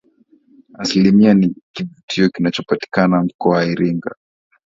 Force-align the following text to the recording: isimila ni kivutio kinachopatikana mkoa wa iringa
isimila 0.83 1.33
ni 1.33 1.55
kivutio 1.73 2.29
kinachopatikana 2.29 3.23
mkoa 3.23 3.57
wa 3.57 3.65
iringa 3.65 4.15